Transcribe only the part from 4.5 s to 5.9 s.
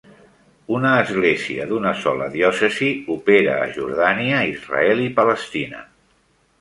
Israel i Palestina.